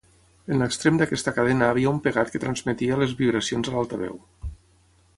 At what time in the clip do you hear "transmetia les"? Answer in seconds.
2.47-3.17